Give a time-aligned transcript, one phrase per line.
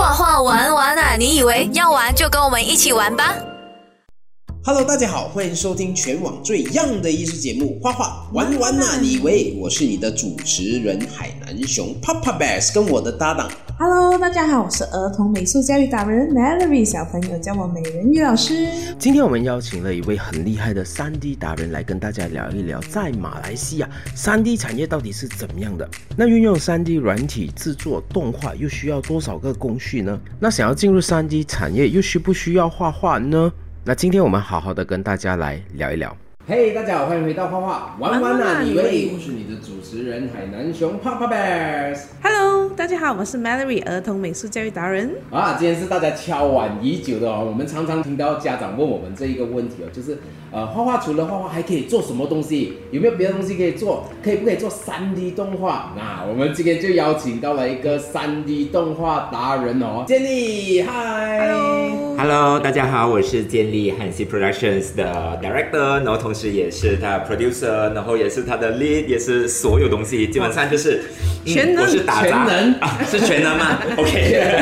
[0.00, 1.14] 画画玩玩啊！
[1.18, 3.34] 你以为要玩就跟我们一起玩吧。
[4.62, 18.68] Hello，大家好，欢迎收听全网最 young 的艺术节目《画画玩玩啊、你以为我是你的主持人海南熊 Papa Bears，跟我的搭档 Hello，大家好，我是儿童美术教育达人 Mallory，小朋友叫我美人鱼老师。
[18.98, 25.88] 今天我们邀请了一位很厉害的 3D 达人来跟大家聊一聊，在马来西亚 3D 产业到底是怎么样的？
[26.18, 30.20] 那运用 3D 软体制作动画又需要多少个工序呢？
[30.38, 33.50] 那想要进入 3D 产业又需不需要画画呢？
[33.82, 36.14] 那今天我们好好的跟大家来聊一聊。
[36.46, 42.00] 嘿大家好，欢迎回到画画玩玩啊你以为你以为我是你的主持人海南熊 Papa Bears。
[42.22, 45.12] Hello，大家好，我是 Mallory，儿童美术教育达人。
[45.30, 47.46] 啊，今天是大家敲碗已久的哦。
[47.46, 50.18] 我们常常听到家长问我们这一个问题哦，就是
[50.52, 52.72] 呃，画画除了画画还可以做什么东西？
[52.90, 54.08] 有没有别的东西可以做？
[54.22, 55.92] 可以不可以做 3D 动画？
[55.96, 61.50] 那我们今天就邀请到了一个 3D 动画达人哦，建立，嗨
[62.18, 73.78] Hello，Hello，大家好，我是建立汉西 Productions 的 Director，然后同时也是他的 Producer，然后也是他的 Lead，也是所有东西，基本上就是、嗯全能我是打杂全能啊， 是全能吗？
[73.96, 74.52] OK，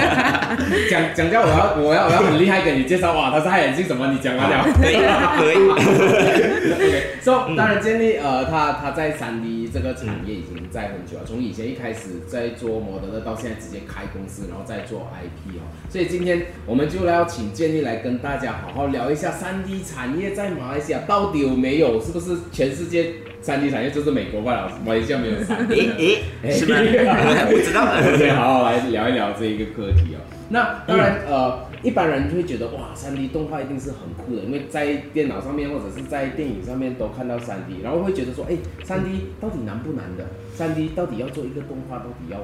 [0.88, 4.06] 讲讲叫我要我要我要很厉害给你介绍哇，他是害眼镜什么？
[4.12, 4.64] 你讲完了。
[4.80, 5.56] 可以可以，
[6.74, 15.62] OK，so、当然建立呃，他他在三 D 这个产业已经在很久了，从以前一开始在做模特的，到现在直接开公司，然后再做 IP 哦。
[15.88, 22.00] 所以今天我们就要请建立来跟大家好好聊一下三 D 产业在马来西亚到底有没有？
[22.02, 24.72] 是不是全世界三 D 产业就是美国罢了？
[24.84, 25.74] 马来西亚没有三 D。
[25.98, 26.76] 诶诶，是吗？
[26.80, 27.86] 我不知道。
[28.18, 30.20] 对，好好来聊一聊这一个课题哦。
[30.50, 40.26] 那当然，呃，一般人就会觉得哇，三 D 动画一定是很酷的，因为在电脑上面或者是在电影上面都看到三 D，然后会觉得说，哎，三 D 到底难不难的？
[40.54, 42.38] 三 D 到底要做一个动画，到底要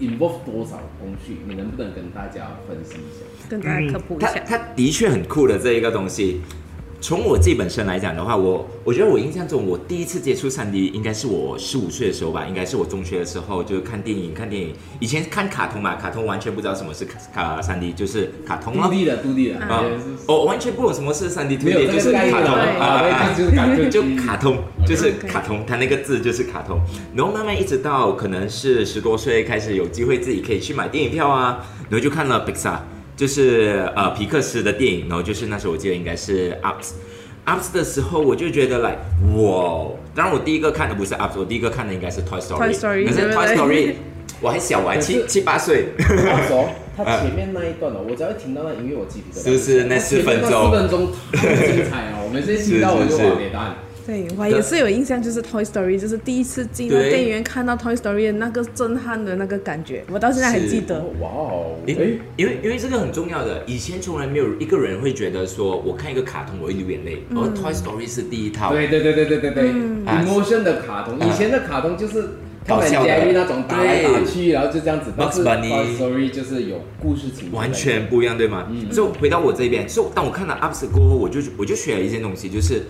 [0.00, 1.38] involve 多少工序？
[1.48, 3.48] 你能不能跟大家分析一下？
[3.48, 4.40] 跟大家科普一它下。
[4.46, 6.42] 它的确很酷的这一个东西。
[7.06, 14.72] 从我自己本身来讲的话，我我觉得我印象中，我第一次接触三 D 应该是我十五岁的时候吧，应该是我中学的时候，就是看电影，看电影。
[15.00, 18.84] 以前看卡通嘛，卡通完全不知道什么是卡三 D，就是卡通咯。
[18.84, 19.84] 杜地的，杜地的，啊，
[20.26, 24.56] 我完全不懂什么是 3D 没有 2D，就是卡通啊，对就是卡通就卡通，
[24.86, 26.80] 就是卡通，它那个字就是卡通。
[27.14, 32.78] 然后慢慢一直到可能是十多岁开始有机会自己可以去买电影票啊，然后就看了 Pixar，
[33.16, 36.92] 就是呃皮克斯的电影，然后就是那时候我记得应该是 Ups。
[37.46, 38.96] Ups 的时候，我就觉得 like，
[39.36, 39.86] 哇！
[40.14, 42.58] 当然，我第一个看的不是 Ups，我第一个看的应该是 Toy Story。
[42.58, 43.92] Toy Story，可是 Toy Story，
[44.40, 45.88] 我还小，我还七七八岁。
[46.96, 49.44] 他前面那一段哦，我只要一听到那音乐，我鸡皮疙瘩。
[49.44, 53.74] 就是那四分钟四分钟太精彩了，我每次一听到我就是是哇，给答案。
[54.06, 61.00] 对我也是有印象，就是 Toy Story，就是第一次进到对电影院看到 Toy Story 的那个震撼的那个感觉，我到现在还记得。
[61.20, 62.06] 哇哦，因哎，
[62.36, 72.28] 因为因为这个很重要的，以前从来没有一个人会觉得说，我看一个卡通我会流眼泪，而 Toy Story 是第一套，对对对对对对对嗯，emotion 的卡通，以前的卡通就是。
[72.66, 73.32] 搞笑的。
[73.34, 75.12] 那种打来打去，然后就这样子。
[75.18, 78.66] 但是 Toy Story 就是有故事情完全不一样，对吗？
[78.70, 78.90] 嗯。
[78.90, 82.84] 所以回到我这边，所以当我看了 Ups 过后，我就我就学了一件东西，就是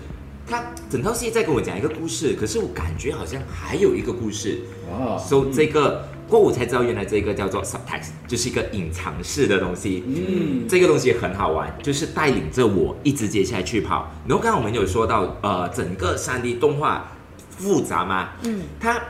[0.47, 10.03] 他整套戏在跟我讲一个故事，可是我感觉好像还有一个故事，哦，所以这个过我才知道原来这个叫做 subtext，就是一个隐藏式的东西。
[10.07, 14.11] 嗯，这个东西很好玩，就是带领着我一直接下去跑。
[14.27, 17.11] 然后刚刚我们有说到，呃，整个三 D 动画
[17.49, 18.29] 复杂吗？
[18.43, 19.01] 嗯，它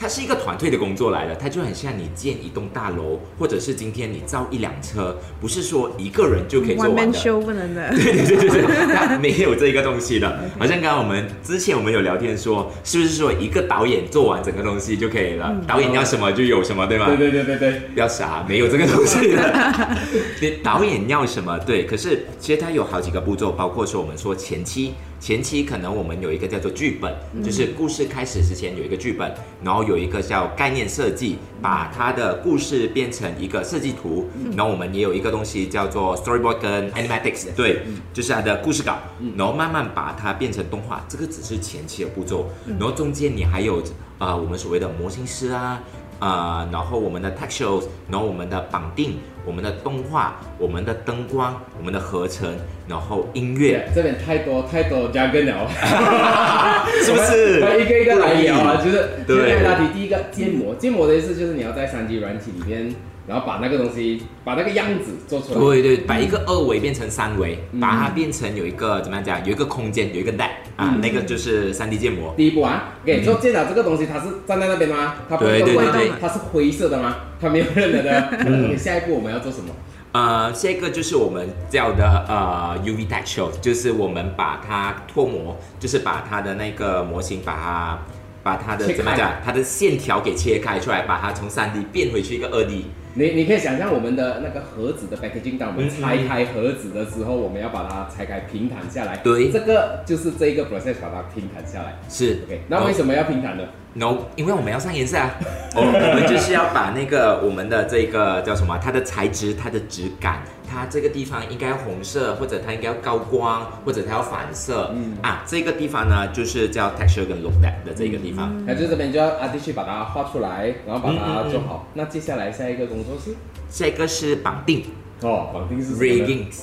[0.00, 7.12] 它是一个团队的工作来的，它就很像你建一栋大楼，或者是今天你造一辆车，不是说一个人就可以做 One 完。
[7.12, 7.90] Show 不能的。
[7.90, 10.50] 对对对对对，它没有这个东西的。
[10.58, 15.54] 好像刚刚我们之前我们有聊天说，是不是说一个导演做完整个东西就可以了？
[15.68, 17.04] 导演要什么就有什么，对吗？
[17.04, 19.88] 对对对对对，不要傻，没有这个东西的。
[20.40, 21.58] 你导演要什么？
[21.58, 27.14] 对，可是其实它有好几个步骤，包括说我们说前期，前期可能我们有一个叫做剧本，
[27.44, 29.30] 就是故事开始之前有一个剧本，
[29.62, 37.82] 然后有一个叫概念设计，把它的故事变成一个设计图，然后我们也有一个东西叫做 storyboard 跟 animatics，对，
[38.14, 38.98] 就是它的故事稿，
[39.36, 43.80] 然后慢慢把它变成动画，这个只是前期的步骤，然后中间你还有
[44.18, 45.82] 啊、呃我们所谓的模型师啊。
[46.20, 49.14] 啊、然后我们的 textiles，然后我们的绑定，
[49.44, 52.54] 我们的动画，我们的灯光，我们的合成，
[52.86, 55.66] 然后音乐，这边太多太多 jargon 了，
[57.02, 57.56] 是不是？
[57.80, 62.94] 一个一个来聊啊，就是第一个大题第一个建模，建模的意思就是你要在三 D 软体里面
[63.30, 65.60] 然后把那个东西，把那个样子做出来。
[65.60, 72.34] 对对，把一个二维变成三维，嗯把它变成有一个怎么样讲，有一个空间，有一个 deck 啊，嗯那个就是三 D 建模。
[72.36, 75.14] 第一步啊，OK，做建模这个东西它是站在那边的吗？
[75.28, 75.76] 它不会动
[76.20, 77.18] 它是灰色的吗？
[77.40, 78.28] 它没有任何的。
[78.66, 79.72] OK，下一步我们要做什么？
[80.12, 87.98] 呃，下一个就是我们叫的呃 UV texture，就是我们把它脱模，就是把它的那个模型把它
[88.42, 92.86] 把它的怎么讲，它的线条给切开出来，把它从三 D 变回去一个二 D。
[93.14, 99.16] 你你可以想象我们的那个盒子的 packaging，当我们拆开盒子的时候，我们要把它拆开平弹下来。
[99.18, 101.98] 对这个就是这一个 process 把它平弹下来。
[102.08, 103.64] 是 OK，那为什么要平弹呢
[103.94, 105.34] ？No，因为我们要上颜色啊，
[105.74, 105.82] 哦
[106.14, 115.16] 我们就是要把那个我们的这个叫什么，它的材质、它的质感，它这个地方应该要红色，或者它应该要高光，或者它要反射，嗯。
[115.22, 118.54] 啊，这个地方呢就是叫 texture 跟 look that 的这个地方。
[118.64, 121.50] 那就这边就要阿弟去把它画出来，然后把它嗯嗯嗯。
[121.50, 121.86] 做好。
[121.94, 123.34] 那接下来下一个工作是？
[123.72, 124.84] 这个是绑定
[125.22, 126.10] 哦，绑定是什么呢？
[126.24, 126.62] Riggings。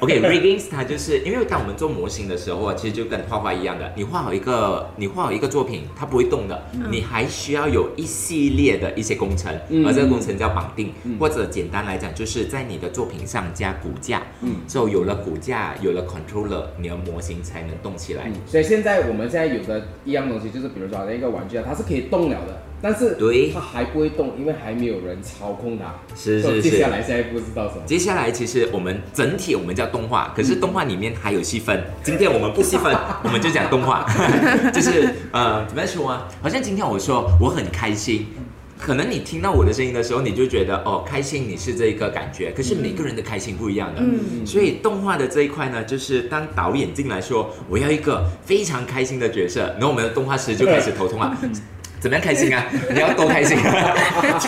[0.00, 9.84] OK，riggings 它就是因为当我们做模型的时候啊，其实就跟画画一样的，你画好一个你画好一个作品，它不会动的，你还需要有一系列的一些工程，嗯。
[9.86, 11.16] 而这个工程叫绑定，嗯。
[11.18, 14.22] 或者简单来讲，就是在你的作品上加骨架。
[14.42, 14.56] 嗯。
[14.68, 18.24] 所以有了骨架，有了 controller，你的模型才能动起来。
[18.26, 25.94] 嗯，所以现在我们现在有的一样东西，就是比如说那个玩具啊，它是可以动了的，但是对它还不会动，因为还没有人操控它。
[26.14, 27.82] 是是是接下来下一步是到什么？
[27.86, 31.82] 接下来，其实我们整体我们叫动画，可是动画里面还有细分。
[32.02, 32.94] 今天我们不细分，
[33.24, 34.06] 我们就讲动画，
[34.72, 36.28] 就是呃，怎么样说啊？
[36.42, 38.26] 好像今天我说我很开心，
[38.78, 44.02] 可能你听到我的声音的时候，你就觉得哦，开心你是这个感觉，可是每个人的开心不一样的。
[44.02, 51.36] 嗯所以动画的这一块呢，就是当导演进来说我要一个非常开心的角色，然后我们的动画师就开始头痛啊。
[52.06, 52.64] 怎么样开心啊？
[52.94, 54.40] 你要多开心啊！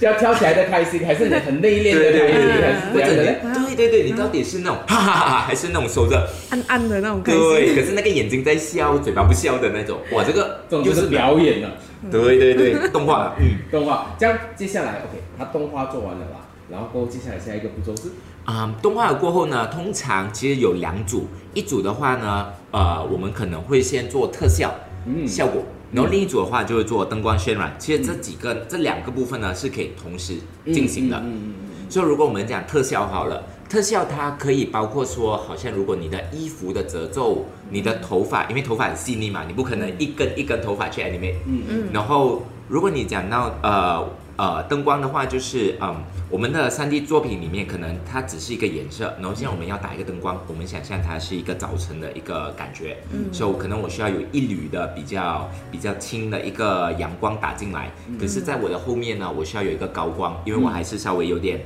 [0.00, 2.48] 就 要跳起来的开心，还是你很内敛的对对开心，
[2.94, 7.76] 对还是怎样的对对对，你到底是那种 哈哈哈哈，还是那种收着暗暗的那种开对，心。
[7.76, 11.68] 可是那个眼睛在笑，嘴巴不笑的那种，哇，这个就是表演了。
[12.10, 18.08] 对对对，动画，嗯动画，这样接下来 OK，它动画做完了啦，然后过后接下来下一个步骤是
[18.46, 24.72] 啊、动画过后呢，通常其实有两组，一组的话呢，呃，我们可能会先做特效，
[25.04, 25.62] 嗯效果。
[25.92, 30.34] 然后另一组的话就会做灯光渲染，其实这几个、这两个部分呢是可以同时
[30.66, 31.16] 进行的。
[31.18, 31.90] 嗯嗯嗯嗯。
[31.90, 41.34] 所以如果我们讲特效好了，特效它可以包括说，好像如果你的衣服的褶皱、你的头发，因为头发很细腻嘛，你不可能一根一根头发去 animate。
[41.46, 41.88] 嗯嗯。
[41.92, 44.08] 然后如果你讲到呃
[44.40, 45.94] 呃灯光的话，就是嗯
[46.30, 61.60] 我们的三 D 作品里面可能它只是一个颜色，然后现在我们要打一个灯光，我们想象它是一个早晨的一个感觉，嗯，所以可能我需要有一缕的比较比较轻的一个阳光打进来，可是在我的后面呢，我需要有一个高光，因为我还是稍微有点。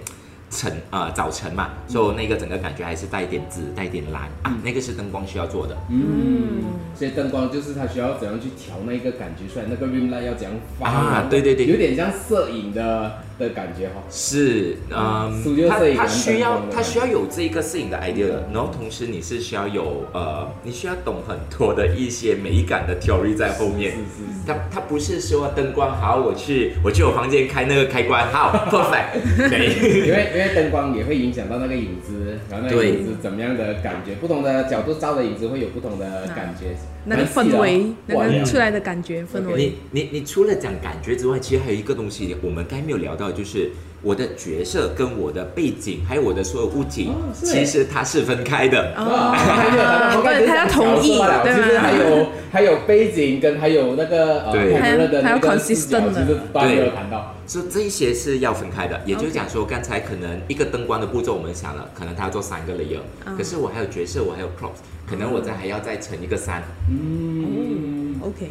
[0.55, 5.77] 晨呃早晨嘛，所以那个整个感觉还是带一点紫，带一点蓝啊，那个是灯光需要做的。
[5.91, 6.63] 嗯，
[6.95, 11.67] 所以灯光就是它需要怎样去调那个感觉出来，那个 rim light 要怎样发啊对对对。
[11.67, 14.03] 有点像摄影的的感觉哈。
[14.11, 23.93] 是，嗯跟它需要灯光的它需要有这一个摄影的 idea 的，然后同时你是需要有呃，你需要懂很多的一些美感的 theory 在后面。
[23.93, 24.47] 是是是。
[24.47, 29.17] 他他不是说灯光好，我去我去我房间开那个开关，好 perfect，
[29.51, 29.67] 没。
[29.67, 39.57] 因为因为灯光也会影响到那个影子，然后那个影子怎么样的感觉，不同的角度照的影子会有不同的感觉，那个氛围，那个出来的感觉氛围。
[39.57, 43.71] 你，你你除了讲感觉之外，其实还有一个东西我们刚才没有聊到，就是
[44.03, 48.95] 我的角色跟我的背景，还有我的所有物景，哦其实它是分开的。
[50.25, 54.73] 对他要同意对吗其实还有还有背景跟还有那个呃对。
[54.79, 57.34] 看人的那还有 consistent 其实都还没有谈到。
[57.47, 66.63] 所以这一些是要分开的，也就是讲说，刚才可能一个灯光的步骤我们想了，可能它要做三个 layer，、嗯可是我还有角色，我还有 props，可能我再还要再乘一个三。
[66.89, 68.49] 嗯，OK，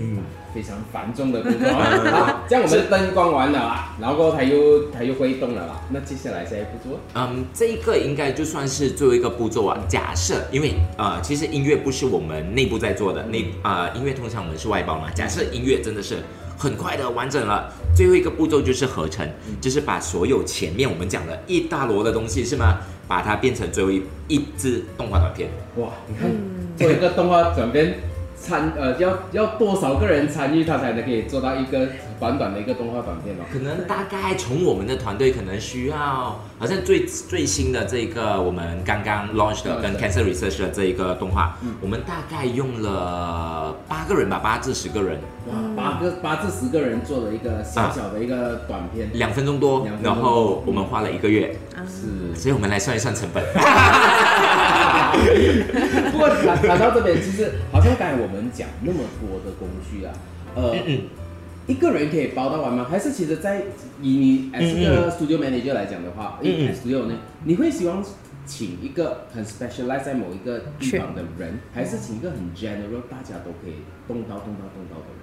[0.54, 2.12] 非常繁重的步骤 啊。
[2.12, 5.82] 好，这样我们灯光完了啊，然后它又它又会动了啦。
[5.90, 7.00] 那接下来下一步做？
[7.16, 9.78] 嗯，这一个应该就算是最后一个步骤啊。
[9.88, 15.10] 假设，因为呃，其实音乐不是我们内部在做的，内啊、音乐通常我们是外包嘛。
[15.12, 16.18] 假设音乐真的是
[16.58, 19.28] 很快的完整了，最后一个步骤就是合成，
[19.60, 22.80] 就是把所有前面我们讲的一大摞的东西是吗？
[23.06, 25.50] 把它变成最后一一支动画短片。
[25.76, 26.32] 哇，你看
[26.78, 28.00] 做一个动画短片
[28.36, 31.88] 参呃要要多少个人参与，他才能可以做到一个
[32.20, 33.44] 短短的一个动画短片哦。
[33.52, 45.18] 可能大概从我们的团队可能需要，好像最最新的这个我们刚刚 launch 的跟 Cancer Research 的这一个动画，我们大概用了八个人吧，八至十个人，
[45.48, 50.14] 哇，八个八至十个人做了一个小小的一个短片，两分钟多两，分钟。
[50.14, 51.56] 然后我们花了一个月，
[51.88, 52.36] 是。
[52.38, 53.42] 所以我们来算一算成本。
[56.12, 60.12] 不过谈谈到这边，其实好像刚才我们讲那么多的工序啊，
[60.56, 60.76] 呃，
[61.66, 62.86] 一个人可以包到完吗？
[62.90, 63.62] 还是其实在
[64.02, 66.68] 以你 as 一个 studio manager 来讲的话，嗯嗯。
[66.68, 68.04] 嗯 studio 呢，你会希望
[68.46, 73.76] 请一个很 specialize 在某一个地方的人，还是请一个很 general 大家都可以
[74.08, 75.23] 动刀动刀动刀动刀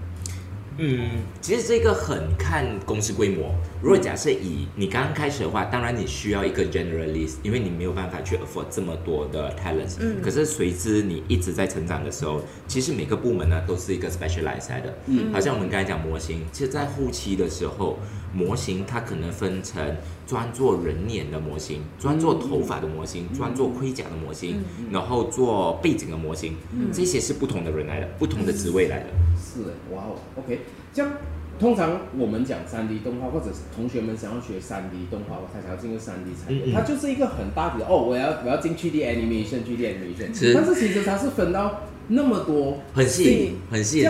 [0.83, 1.11] 嗯，
[1.43, 3.55] 其实这个很看公司规模。
[3.83, 9.97] 如果假设以你刚刚开始的话，当然你需要一个 generalist，因为你没有办法去 afford 这么多的 talents。
[10.01, 10.17] 嗯。
[10.23, 14.95] 可是随之你一直在成长的时候，其实每个部门呢都是一个 specialized 来的。
[15.07, 15.31] 嗯。
[15.31, 17.99] 好像我们刚才讲模型，其实在后期的时候，
[18.33, 19.85] 模型它可能分成
[20.27, 26.57] 专做人脸的模型、专做头发的模型、专做盔甲的模型，然后做背景的模型，
[26.91, 29.07] 这些是不同的人来的，不同的职位来的。
[29.37, 30.61] 是哎，哇哦，OK，
[30.93, 31.13] 这样
[31.59, 36.73] 通常我们讲三 D 动画，或者是同学们想要学三 D 动画，他想要进入三 D 产业，嗯嗯。
[36.73, 40.55] 它就是一个很大的哦，我要我要进 3D animation，3D animation，是。
[40.55, 41.83] 但是其实它是分到
[42.13, 44.05] 那么多，很细，很细。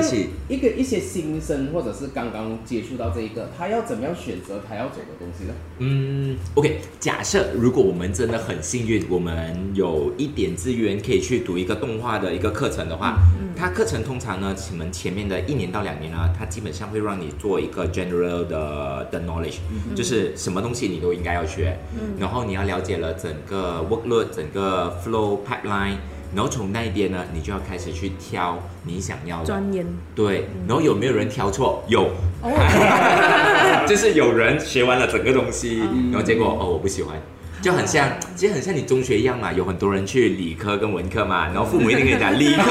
[0.49, 5.53] 一个一些新生或者是刚刚接触到这一个，他要怎么样选择他要走的东西呢？
[5.81, 13.19] 嗯，OK，假设如果我们真的很幸运，我们有一点资源可以去读一个动画的一个课程的话，
[13.55, 19.59] 它课程通常呢，你们前面的一年到两年呢，它基本上会让你做一个 general 的的 knowledge，、
[19.95, 21.77] 就是什么东西你都应该要学，
[22.19, 25.97] 然后你要了解了整个 workload、整个 flow pipeline。
[26.35, 29.87] 然后从那边呢，你就要开始去挑你想要的钻研。
[30.15, 31.83] 对，然后有没有人挑错？
[31.89, 32.11] 有，
[33.87, 35.79] 就是有人学完了整个东西，
[36.11, 37.17] 然后结果哦我不喜欢，
[37.61, 42.71] 就很像，其实很像你中学一样嘛，有很多人去理科跟文科嘛，然后父母一定跟你讲理科，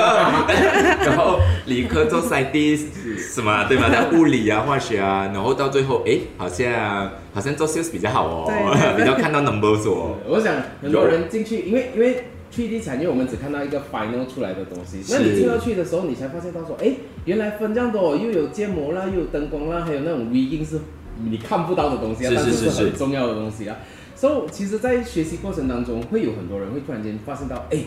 [1.06, 2.86] 然后理科做 science
[3.34, 3.90] 什么对吗？
[3.92, 10.16] 在物理啊、化学啊，然后到最后哎，好像好像做 sales 比较好哦，对 比较看到 numbers 哦。
[10.28, 16.94] 我想很多人进去，因为因为 3D 产业我们只看到一个 final 出来的东西，那你进到去的时候，你才发现到说，哎，
[17.26, 20.80] 原来分这样多，又有建模啦，又有灯光啦，还有那种 rigging 是
[21.24, 23.78] 你看不到的东西啊，是但是是是是很重要的东西啊。
[24.16, 27.78] 所以其实，在学习过程当中，会有很多人会突然间发现到，哎，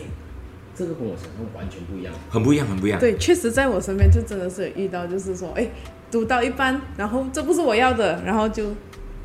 [0.73, 2.13] 这个跟我想象完全不一样。
[2.29, 2.99] 很不一样，很不一样。
[2.99, 5.67] 对，确实在我身边就真的是有遇到，就是说，哎，
[6.09, 8.67] 读到一半，然后这不是我要的，然后就。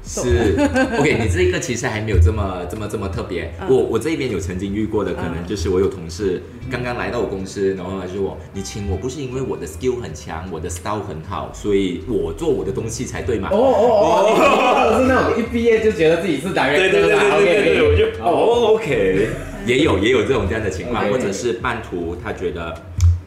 [0.08, 0.56] 是
[0.98, 3.52] ，OK，你这一个其实还没有这么这么这么特别。
[3.60, 13.50] 嗯我我这边有曾经遇过的，可能就是我有同事刚刚来到我公司，然后他就说我，你请我不是因为我的 skill 很强，我的 style 很好，所以我做我的东西才对嘛？
[13.52, 19.28] 哦哦哦，是那种一毕业就觉得自己是 director 对对对对对对对，我就哦 OK，
[19.66, 22.74] 也有也有这种这样的情况或者是半途他觉得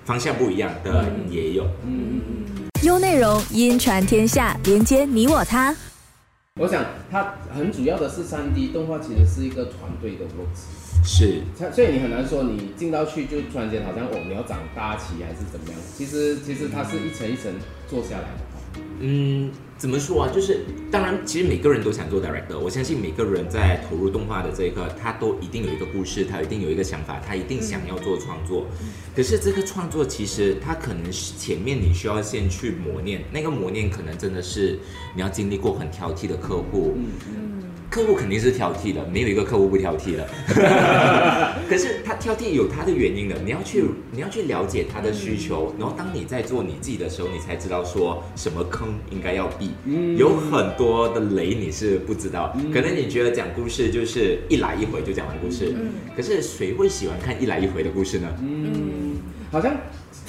[0.03, 1.63] 方向不一样的也有。
[1.85, 2.21] 嗯嗯
[2.57, 5.75] 嗯优内容，音传天下，连接你我他。
[6.61, 11.03] 我想它很主要的是三 D 动画，其实是一个团队的 work。
[11.03, 17.51] 是，它所以你很难说你进到去就突然间好像哦你要长大起还是怎么样，其实其实它是一层一层
[17.87, 18.81] 做下来的。
[18.99, 19.51] 嗯，
[19.81, 20.29] 怎么说啊？
[20.31, 20.59] 就是
[20.91, 28.67] 当然，其实每个人都想做 director，我相信每个人在投入动画的这一刻，他都一定有一个故事，他一定有一个想法，他一定想要做创作。
[29.15, 34.77] 可是这个创作其实他可能是前面你需要先去磨练，那个磨练可能真的是
[35.15, 36.95] 你要经历过很挑剔的客户。
[37.91, 40.25] 客户肯定是挑剔的，没有一个客户不挑剔的。
[41.67, 43.83] 可是他挑剔有他的原因的，你要去
[44.13, 49.71] 你要去了解他的需求，然后当你在做你自己的时候，你才知道说什么坑应该要避。
[50.15, 55.75] 有很多的雷你是不知道，可能你觉得讲故事就是一来一回就讲完故事，
[56.15, 58.29] 可是谁会喜欢看一来一回的故事呢？
[58.39, 59.17] 嗯，
[59.51, 59.75] 好像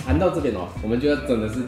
[0.04, 1.60] 谈到这边哦，我们觉得真的是。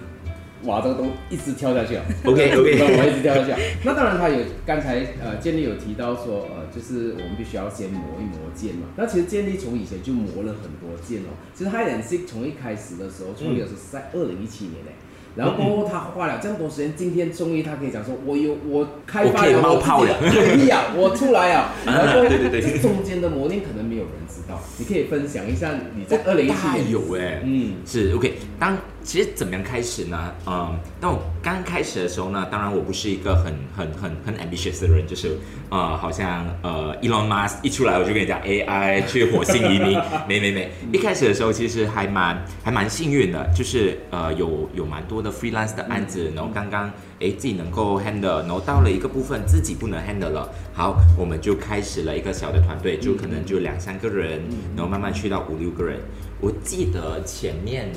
[0.64, 2.04] 哇，这个东一直跳下去啊。
[2.24, 2.56] OK，OK
[2.98, 3.58] 我一直跳下去了。
[3.84, 8.88] 那当然，他有刚才呃建立有提到说，呃，就是我们必须要先磨一磨剑嘛。
[8.96, 11.36] 那其实建立从以前就磨了很多剑哦。
[11.54, 14.92] 其实 Hide and Seek 从一开始的时候创立的时候是在二零一七年嘞。
[15.36, 21.74] 然后过后他花了这么多时间，今天终于他可以讲说，我有我开发了冒泡了我自己的能力啊， 我出来啊。
[21.84, 28.34] 然后对对对这中间的磨练可能没有人知道，你可以分享一下你在二零一七年有哎、嗯是 OK。
[28.60, 30.32] 当其实怎么样开始呢？
[30.46, 35.36] 嗯，当我刚开始的时候呢，当然我不是一个很很很很 ambitious 的人，就是
[35.68, 40.70] 呃，好像呃，Elon Musk 一出来我就跟你讲 AI 去火星移民，没没没。
[40.90, 54.40] 一开始的时候其实还蛮还蛮幸运的，就是呃有有蛮多的 freelance 的案子，然后刚刚诶自己能够 handle，然后到了一个部分自己不能 handle 了，好，我们就开始了一个小的团队，就可能就两三个人，
[54.74, 56.00] 然后慢慢去到五六个人。
[56.40, 57.88] 我记得前面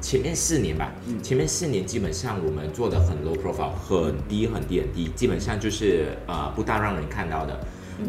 [0.00, 7.60] 前面四年吧，前面四年基本上我们做的很 low profile，很低很低很低，基本上就是呃不大让人看到的。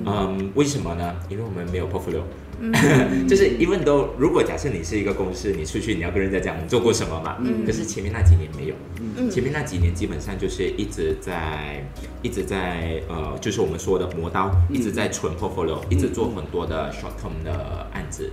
[0.06, 1.16] 嗯，为什么呢？
[1.30, 2.22] 因为我们没有 portfolio。
[3.28, 11.84] 就是 even though 如果假设你是一个公司，你出去你要跟人家讲你做过什么嘛，可是前面那几年没有，前面那几年基本上就是一直在
[12.22, 18.30] 一直在呃，就是我们说的磨刀，一直在存 portfolio，一直做很多的 short term 的案子。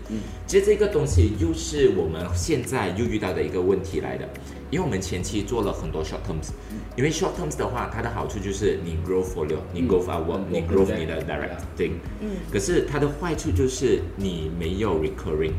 [0.46, 4.28] 其实这个东西又是我们现在又遇到的一个问题来的，
[4.76, 6.50] 因为我们前期做了很多 short terms，
[6.96, 15.52] 因为 short terms 的话，它的好处就是你 grow folio，你 grow our work，你 grow 你的 direct thing，嗯，可是它的坏处就是你没有 recurring。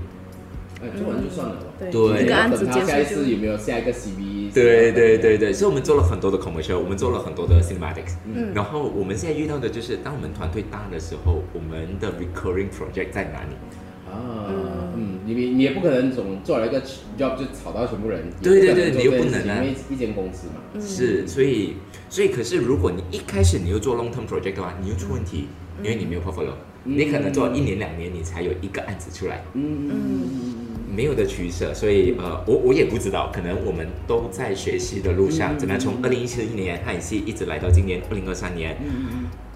[0.84, 1.64] 哎，做完就算了吧。
[1.80, 2.22] 对，对。
[2.22, 4.54] 这个案子等他下一次有没有下一个 CV？
[4.54, 13.56] 对对对对，所以我们做了很多的 commercial，我们做了很多的 cinematics，嗯，然后我们现在遇到的就是，当我们团队大的时候，我们的 recurring project 在哪里？
[14.08, 14.57] 啊，嗯，
[15.34, 18.24] 你你也不可能总做了一个 job 就炒到全部人。
[18.42, 19.58] 对对对你又不能啊。
[19.58, 20.82] 因为一间公司嘛。
[20.82, 21.74] 是，所以
[22.10, 25.48] 所以可是如果你一开始你又做 long term project 的话，你又出问题，
[25.84, 26.54] 因为你没有 portfolio，、
[26.84, 29.90] 你可能做一年两年你才有一个案子出来，嗯。
[29.90, 30.28] 嗯。
[30.90, 38.76] 没有的取舍，所以呃，我我也不知道，可能我们都在学习的路上，怎么样从二零一七年汉语系一直来到今年二零二三年，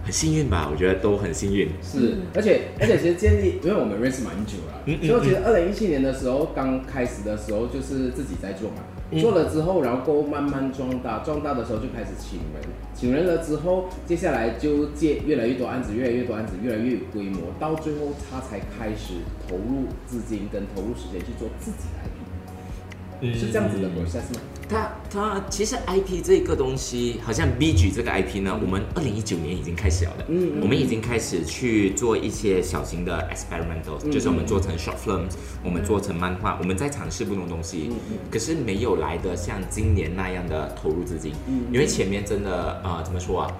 [0.03, 0.67] 很幸运吧？
[0.71, 1.69] 我觉得都很幸运。
[1.81, 8.77] 是，而且而且其实建立，因为我们认识蛮久了，嗯嗯所以我觉得二零一七年的时候刚开始的时候就是自己在做嘛，
[9.11, 12.63] 嗯做了之后，然后过后慢慢壮大，壮大的时候就开始请人，
[12.95, 19.13] 请人了之后，接下来就接越来越多案子，越来越多案子，越来越有规模，到最后他才开始
[19.47, 24.41] 投入资金跟投入时间去做自己的 IP，、是这样子的 process 吗？
[24.71, 30.61] 它它其实 IP 这个东西，好像 BG 这个 IP 呢，我们二零一九年已经开始了的，嗯嗯。
[30.61, 37.91] 我们已经开始去做一些小型的 experimental，、就是我们做成 short films，我们做成漫画，我们在尝试不同东西，
[38.31, 41.33] 可是没有来的像今年那样的投入资金，
[41.73, 43.51] 因为前面真的呃怎么说啊？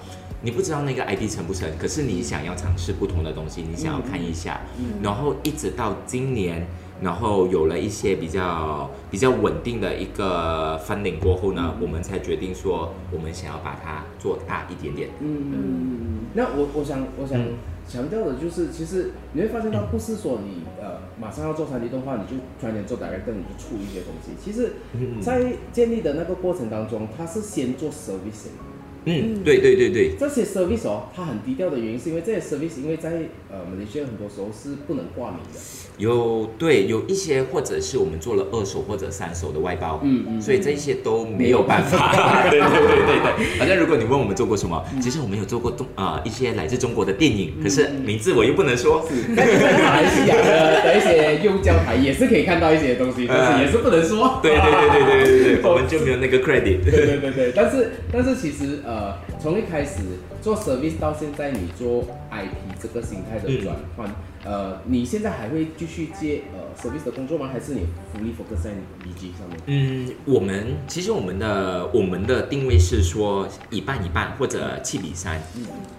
[0.43, 4.61] 你不知道那个 IP 成不成，可是你想要尝试不同的东西，你想要看一下，
[5.03, 6.65] 然后一直到今年，
[7.01, 15.09] 然后有了一些比较比较稳定的一个 funding 过后呢，我们才决定说我们想要把它做大一点点。
[15.19, 17.53] 嗯，那我我想我想嗯
[17.87, 24.31] 强调的就是，其实你会发现它，不是说你呃马上要做三 D 动画，你就突然间做 director，你就出一些东西。
[24.41, 28.61] 其实，嗯在建立的那个过程当中，它是先做 service 的。
[29.05, 33.09] 嗯，对对对对，这些 service 哦，它很低调的原因是因为这些 service，因为在
[33.49, 35.59] 呃马来西亚很多时候是不能挂名的。
[36.01, 42.11] 有对有一些或者是我们做了二手或者三手的外包，嗯嗯所以这些都没有办法。
[42.49, 49.07] 对对对对对，反正如果你问我们做过什么，其实我们有做过中啊、一些来自中国的电影，可是名字我又不能说。
[49.35, 49.45] 在
[49.83, 54.39] 马来西亚的的一些幼教台也是可以看到一些东西，但是也是不能说。
[54.41, 56.83] 对对对对对对对，我们就没有那个 credit。
[56.83, 59.99] 对对对对，但是但是其实呃，从一开始
[60.41, 64.09] 做 service 到现在，你做 IP 这个形态的转换，
[64.45, 67.49] 呃，你现在还会继续接呃 service 的工作吗？
[67.51, 68.71] 还是你 fully focus 在
[69.03, 69.59] BG 上面？
[69.65, 75.41] 嗯，我们其实我们的我们的定位是说一半一半或者七比三。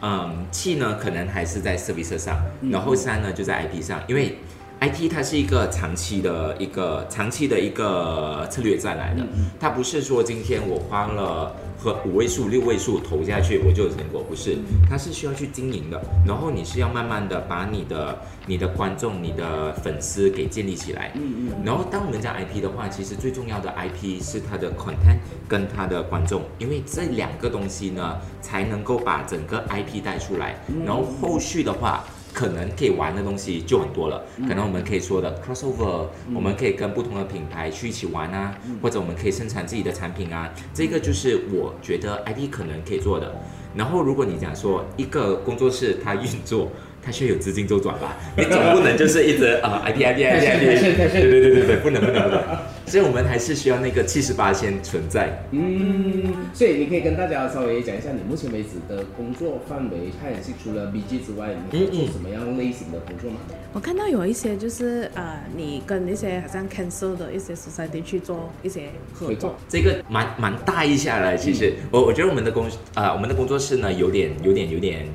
[0.01, 4.38] 嗯，七呢可能还是在 service 上，然后三呢就在 IP 上，因为
[4.83, 9.25] IP 它是一个长期的一个长期的一个策略战来的，
[9.61, 14.59] 它不是说今天我花了和五位数、六位数投下去我就有成果，不是，
[14.90, 30.57] 它是需要去经营的，然后你是要慢慢的把你的你的观众、你的粉丝给建立起来，嗯嗯然后当我们讲 IP 的话，其实最重要的 IP 是它的 content 跟它的观众，因为这两个东西呢，才能够把整个 IP 带出来。
[30.85, 34.25] 然后后续的话，可能可以玩的东西就很多了。
[34.49, 43.35] 可能我们可以说的 crossover，、我们可以跟不同的品牌去一起玩啊，或者我们可以生产自己的产品啊，这个就是我觉得 ID 可能可以做的。
[43.75, 46.71] 然后如果你讲说一个工作室它运作。
[47.05, 52.43] 它需要有资金周转吧，你总不能就是一直啊、IP IP IP 太炫 IP，太炫太炫对对对对对，不能不能不能，
[52.87, 55.45] 所以我们还是需要那个七十八先存在。
[55.51, 63.38] 嗯，所以你可以跟大家稍微讲一下你目前为止的工作范围，它也是除了 BG 之外，你会做什么样类型的工作吗？
[63.73, 69.57] 我看到有一些就是呃，你跟一些好像 cancel 的一些 society 去做一些合作。
[69.69, 71.73] 这个蛮蛮大一下来，其实。
[71.91, 75.07] 我我觉得我们的工啊、我们的工作室呢，有点有点有点有点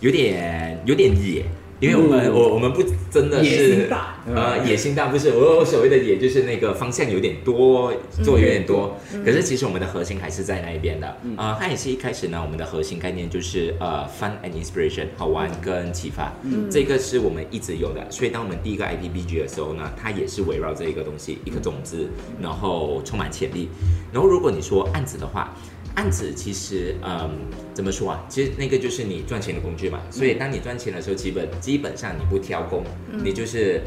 [0.00, 1.44] 有点有点野，
[1.78, 4.16] 因为我们我我们不真的野是心大。
[4.32, 11.16] 呃野心大不是我我所谓的野就是那个方向有点多，做有点多，可是其实我们的核心还是在那一边的。
[11.36, 16.32] 呃，汉语系一开始呢，我们的核心概念就是呃 fun and inspiration 好玩跟启发，
[16.70, 18.06] 这个是我们一直有的。
[18.10, 22.08] 所以当我们第一个 IPBG 的时候呢，它也是围绕这一个东西，一个种子，
[22.40, 23.68] 然后充满潜力。
[24.12, 25.56] 然后如果你说案子的话，
[25.96, 27.30] 案子其实，嗯，
[27.74, 28.24] 怎么说啊？
[28.28, 30.00] 其实那个就是你赚钱的工具嘛。
[30.10, 32.84] 所以当你赚钱的时候，基本基本上你不挑工，
[33.22, 33.82] 你就是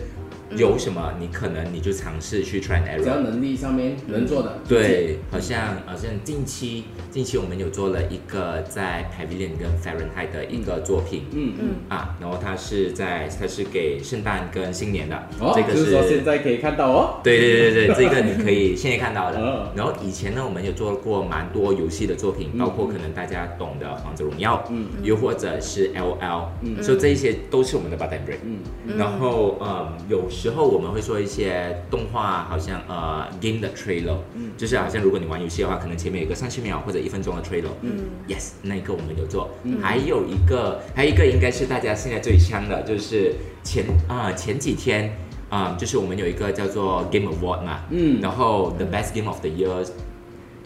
[0.51, 3.21] 有什么，你可能你就尝试去 try and 只要 error。
[3.21, 19.73] 能力上面能做的，对，好像好像近期近期我们有做了一个在 Pavilion 跟 Fahrenheit 的一个作品，嗯嗯，啊，然后它是在它是给圣诞跟新年的，哦，这个就是说现在可以看到哦，对对对对，这个你可以现在看到嗯的。
[19.75, 28.37] 然后以前呢，我们有做过蛮多游戏的作品，包括可能大家懂的《王者荣耀》，嗯，又或者是 L L，嗯，所以这一些都是我们的 button break。
[28.43, 39.49] 嗯，然后嗯，有时候我们会做一些动画，好像呃 game 的 trailer，嗯，就是好像如果你玩游戏的话，可能前面有一个三十秒或者一分钟的 trailer，嗯，yes，那一个我们有做。
[39.81, 45.15] 还有一个，还有一个应该是大家现在最香的，就是前啊、前几天。
[45.49, 48.19] 啊、就是我们有一个叫做 Game Award 嘛，嗯。
[48.19, 49.87] 然后 The Best Game of the Year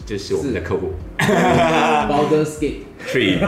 [0.06, 0.94] 就是我们的客户。
[1.18, 3.38] Baldur's Gate，Tree，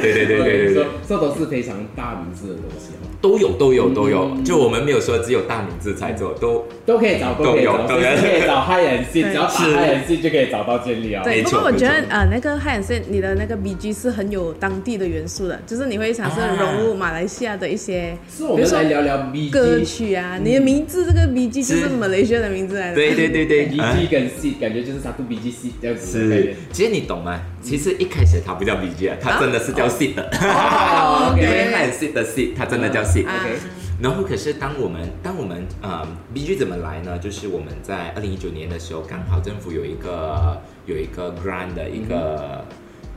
[0.00, 9.22] 对对对对对对，这都是非常大名字的东西哦，都有都有都有，就我们没有说只有大名字才做，都都可以找，都可以找，都有随时可以找 High and Seek，对。
[9.22, 9.64] 只要打是。
[9.72, 11.24] High and Seek 就可以找到建立啊。
[11.24, 21.78] 对，不过我觉得呃，那个汉线你的那个 BG 是很有当地的元素的，就是你会尝试啊融入马来西亚的一些，是我们来聊聊 BG 歌曲啊，你的名字这个 BG 就是。
[21.78, 22.96] 是马来西亚的名字来的。
[22.96, 27.40] 对对对对，啊 BG 跟 Seed 感觉就是杀毒 BG Seed 这样子是。，其实你懂吗？
[27.62, 33.00] 其实一开始它不叫 BG 啊，它真的是叫 Seed 的，哦因为它很 Seed 的 Seed，它真的叫。
[33.00, 33.06] 啊。
[33.06, 33.58] OK，
[34.02, 37.18] 然后可是当我们当我们呃 BG 怎么来呢？
[37.18, 42.64] 就是我们在二零一九年的时候，刚好政府有一个有一个 grant 的一个、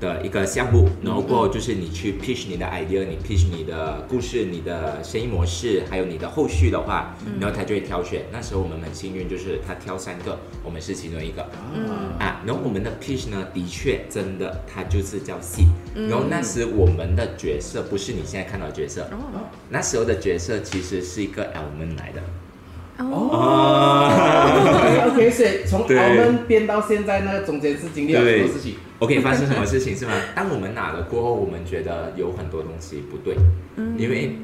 [0.02, 8.26] 的一个项目，然后过后就是你去 pitch 你的 idea，你 pitch 你的故事、你的生意模式，还有你的后续的话，然后他就会挑选。
[8.34, 11.44] 那时候我们很幸运，就是他挑三个，我们是其中一个。
[11.44, 15.68] 啊，啊，然后我们的 pitch 呢，的确真的，它就是叫 seed。
[16.10, 22.22] 然后那时我们的角色不是你现在看到的角色，哦那时候的角色其实是一个 element 来的。
[22.98, 24.01] 哦
[25.12, 28.76] OK，所以从对澳门变到现在，呢中间是经历了很多事情。
[29.00, 30.12] OK，发生什么事情是吗？
[30.36, 33.36] 当我们拿了过后，我们觉得有很多东西不对，
[33.98, 34.36] 因为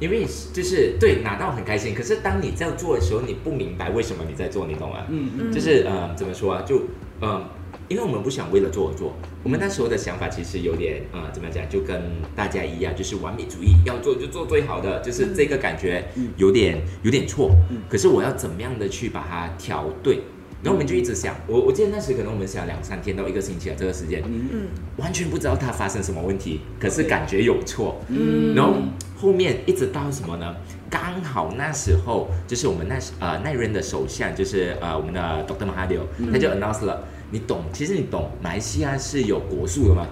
[0.00, 5.06] 因为就是对拿到很开心，可是当你在做的时候，你不明白为什么你在做，你懂吗？
[5.08, 6.62] 嗯嗯，就是呃，怎么说啊？
[6.66, 6.78] 就
[7.20, 7.50] 嗯、呃，
[7.88, 12.00] 因为我们不想为了做而做，我们那时候的想法其实有点呃，怎么讲，就跟
[12.34, 16.04] 大家一样，就是完美主义，要做就做最好的，就是这个感觉
[16.36, 17.50] 有点有点错。
[17.88, 20.20] 可是我要怎么样的去把它调对？
[20.62, 24.62] 然后我们就一直想，我我记得那时可能我们想两三天到一个星期啊，这个时间，嗯
[24.96, 28.00] 完全不知道它发生什么问题，可是感觉有错。
[28.08, 28.72] 嗯然后
[29.14, 30.56] 后面一直到什么呢？
[30.88, 35.66] 刚好那时候就是我们那时呃那任的首相就是呃我们的 Dr.
[35.66, 36.00] Mahathir，
[36.32, 37.58] 他就 announce 了，你懂？
[37.72, 40.06] 其实你懂，马来西亚是有国树的吗？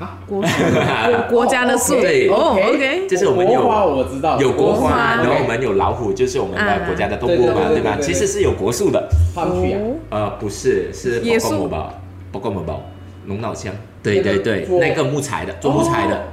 [0.00, 2.28] 啊，国国 国家的树对。
[2.28, 4.90] 哦，OK，就是我们有国花我知道，有国花，
[5.22, 7.96] 然后我们有老虎，就是我们的国家的动物嘛，对对对对对吧？
[7.98, 9.94] 对对其实是有国树的，放去啊，哦。
[10.10, 11.50] 呃，不是，是野树？
[11.50, 11.94] 包括某宝，
[12.32, 12.82] 包括某宝，
[13.26, 16.26] 龙脑枪，对对对，那个木材的，做木材的。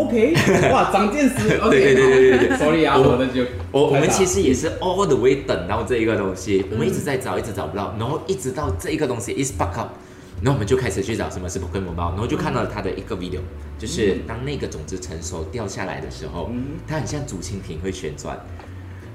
[0.00, 0.34] OK，
[0.72, 1.56] 哇，长见识。
[1.60, 9.90] OK，对对对对对对，Sorry 啊，我我的就我我们其实实也是 all the way 等到这一个东西，我们一直在找，一直找不到，然后一直到这一个东西 is back up，
[10.42, 13.40] 然后我们就开始去找什么是 Pokemon 包，然后就看到了它的一个 video，
[13.78, 16.50] 就是当那个种子成熟掉下来的时候，
[16.88, 18.38] 它很像竹蜻蜓会旋转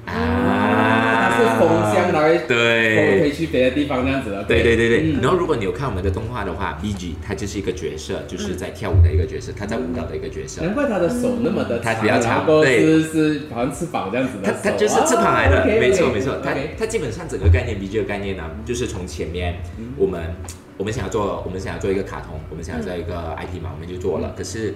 [0.05, 3.33] 啊，它是风箱，然后风可对以。
[3.35, 4.43] 去别的地方这样子的。
[4.45, 10.61] 对对对对，嗯然后如果你有看我们的动画的话，BG 它就是一个角色，就是在跳舞的一个角色，他在舞蹈的一个角色。
[10.61, 14.59] 难怪他的手那么的它比较长对是是好像翅膀这样子的手。
[14.63, 16.37] 它它就是翅膀来的，没错没错。
[16.41, 19.55] 它 OK 它基本上整个概念 B G 的概念呢，就是从前面
[19.97, 20.33] 我们
[20.77, 24.33] 我们想要做我们想要做一个卡通，我们想要做一个 I P 嘛，我们就做了。
[24.37, 24.73] 可是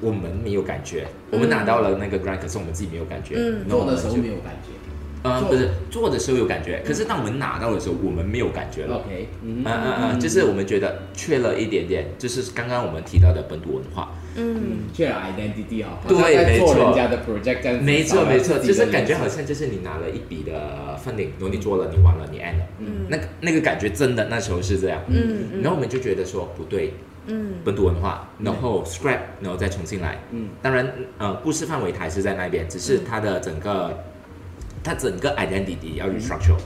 [0.00, 3.34] 我们没有感觉，我们拿到了那个 grant，可是我们自己没有感觉。
[3.38, 4.70] 嗯那我们就做的时候没有感觉。
[5.22, 8.96] 呃，不是做的时候有感觉，可是当我们拿到的时候，我们没有感觉了。
[8.98, 14.12] OK，嗯嗯嗯嗯，就是我们觉得缺了一点点，就是刚刚我们提到的本土文化。
[14.36, 17.80] 嗯，缺了 identity 哈，对没错人家的 project。
[17.80, 19.44] 没错没错，就是感觉好像。
[19.44, 26.92] 就是你拿了一笔的 funding，然后你做了，你完了，你 end 了，嗯，那个那个感觉真的那时候是这样，嗯嗯然后我们就觉得说不对，
[27.26, 33.96] 嗯，本土文化，然后 scrap，然后再重新来，嗯，当然，呃，故事范围还是在那边，只是它的整个，
[34.82, 36.56] 它整个 identity 要 restructure。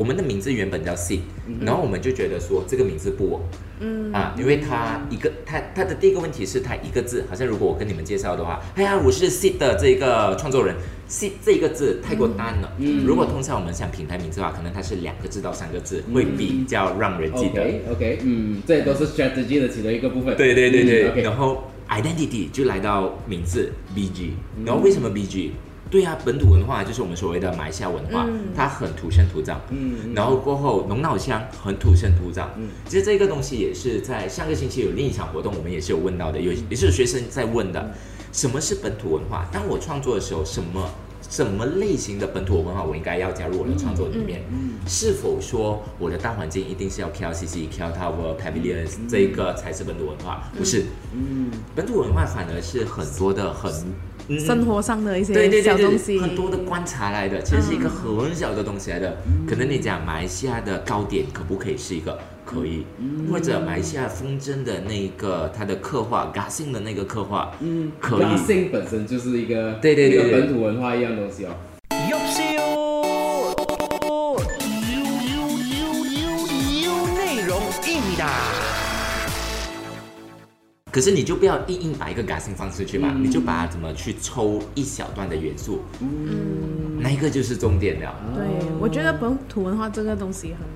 [0.00, 1.20] 我们的名字原本叫 C，
[1.60, 3.40] 然后我们就觉得说这个名字不稳，
[3.80, 4.10] 嗯。
[4.14, 10.74] 啊，因为它一个它它的第一个问题是它一个字，好像如果我跟你们介绍的话，哎呀，我是 C 的这个创作人
[11.06, 17.60] ，C 这个字太过单了，嗯，如果通常我们想品牌名字的话，可能它是两个字到三个字，会比较让人记得。
[17.92, 20.34] OK，嗯，这都是 strategy 的其中一个部分。
[20.34, 20.82] 对对对
[21.12, 24.30] 对，然后 identity 就来到名字 BG，
[24.64, 25.50] 然后为什么 BG？
[25.90, 28.24] 对啊，本土文化就是我们所谓的马来西亚文化，
[28.54, 29.60] 它很土生土长。
[29.70, 32.48] 嗯，然后过后龙脑香很土生土长。
[32.56, 37.92] 嗯，其实这个东西也是在上个星期有另一场活动，我们也是有问到的，有也是学生在问的，
[38.32, 39.48] 什么是本土文化？
[39.52, 40.88] 当我创作的时候，什么
[41.28, 44.42] 什么类型的本土文化我应该要加入我的创作里面？
[44.48, 50.48] 嗯，是否说我的大环境一定是要 KLCC、KL Tower、Pavilions 这一个才是本土文化？
[50.56, 53.72] 不是，嗯，本土文化反而是很多的很。
[54.38, 59.16] 生活上的一些小东西，很多的观察来的，其实是一个很小的东西来的。
[59.48, 62.84] 可能你讲马来西亚的糕点可不可以是一个可以，
[63.30, 68.24] 或者马来西亚风筝的那个它的刻画 i n 的那个刻画，嗯，可以。
[68.24, 71.50] n 本身就是一个对对对本土文化一样东西哦。
[80.90, 88.14] 可是你就不要硬硬把一个感性放出去嘛，你就把它怎么去抽一小段的元素，嗯，那一个就是重点了。
[88.34, 88.44] 对，
[88.80, 90.66] 我觉得本土文化这个东西很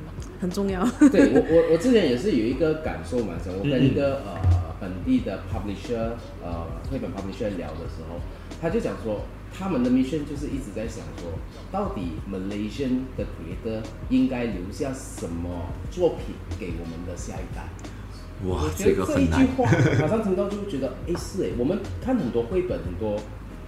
[0.42, 0.84] 很重要。
[1.10, 4.40] 对我 我我之前也是有一个感受蛮深，我跟一个呃
[4.80, 8.20] 本地的 publisher 呃绘本 publisher 聊的时候，
[8.62, 9.22] 他就讲说
[9.52, 11.32] 他们的 mission 就是一直在想说，
[11.72, 17.66] 到底 Malaysian 的 creator 应该留下什么作品给我们的下一代。
[18.46, 19.64] 哇，这个这一句话
[20.00, 23.16] 马上听到就觉得，哎是哎，我们看很多绘本，很多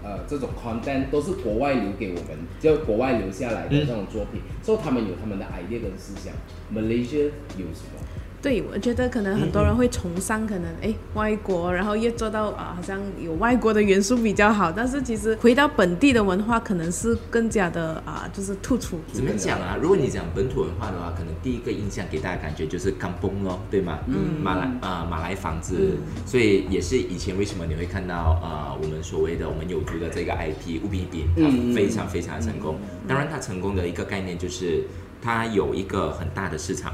[0.03, 6.33] 呃这种 content 都是国外留给我们，就国外留下来的这种作品，所以他们有他们的 idea 跟思想
[6.75, 8.06] ，Malaysia 有什么？
[8.47, 19.01] 对，我觉得可能很多人会崇尚可能哎外国，然后越做到啊好像有外国的元素比较好，但是其实回到本地的文化可能是更加的啊就是突出。
[19.13, 19.77] 怎么讲啊？
[19.83, 23.99] 如果你讲本土文化的话，可能第一个印象给大家感觉就是钢崩咯，对吗？
[24.07, 24.41] 嗯。
[24.41, 32.79] 马来啊马来房子，所以也是以前为什么你会看到啊我们所谓的我们有族的这个 IP 乌比比，它非常非常成功。
[33.09, 34.85] 当然它成功的一个概念就是
[35.21, 36.93] 它有一个很大的市场。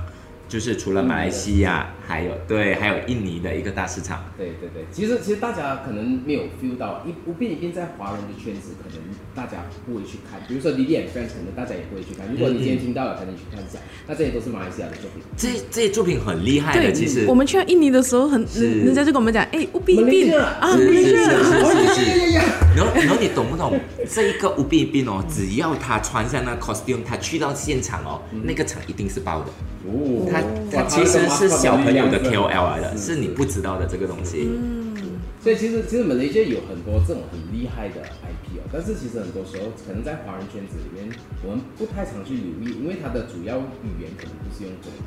[0.52, 4.22] 就是除了马来西亚，还有对，还有印尼的一个大市场。
[4.36, 9.00] 对对对，其实其实大家可能没有 feel 到，一不变一变在华人的圈子，可能
[9.34, 10.38] 大家不会去看。
[10.46, 12.30] 比如说《李连非常成的，大家也不会去看。
[12.30, 13.78] 如果你今天听到了，可能去看一下。
[14.06, 15.22] 那这些都是马来西亚的作品。
[15.38, 17.24] 这这些作品很厉害的，其实。
[17.26, 22.38] 我们去印尼的时候，很人家就跟我们讲，哎，乌比比啊，是是是是。
[22.76, 23.80] 然后然后你懂不懂？
[24.06, 29.46] 这一个乌比比哦，只要他穿上那 costume，他去到现场哦，那个场一定是爆的。
[29.84, 30.40] 哦，他
[30.70, 34.48] 他其实是小朋友的 KOL 来的，是你不知道的这个东西。
[34.48, 41.10] 嗯，所以其实其实马来西亚有很多这种很厉害的 IP 哦，但是其实很多时候可能在华人圈子里面，
[41.42, 45.04] 我们不太常去留意，因为它的主要语言可能不是用中文。